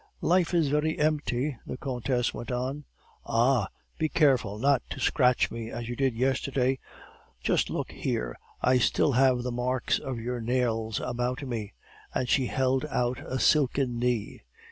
"'Life 0.19 0.55
is 0.55 0.69
very 0.69 0.97
empty,' 0.97 1.55
the 1.67 1.77
countess 1.77 2.33
went 2.33 2.51
on. 2.51 2.85
'Ah! 3.23 3.67
be 3.99 4.09
careful 4.09 4.57
not 4.57 4.81
to 4.89 4.99
scratch 4.99 5.51
me 5.51 5.69
as 5.69 5.87
you 5.89 5.95
did 5.95 6.15
yesterday. 6.15 6.79
Just 7.39 7.69
look 7.69 7.91
here, 7.91 8.35
I 8.63 8.79
still 8.79 9.11
have 9.11 9.43
the 9.43 9.51
marks 9.51 9.99
of 9.99 10.17
your 10.17 10.41
nails 10.41 10.99
about 10.99 11.43
me,' 11.43 11.73
and 12.15 12.27
she 12.27 12.47
held 12.47 12.83
out 12.87 13.19
a 13.23 13.37
silken 13.37 13.99
knee. 13.99 14.41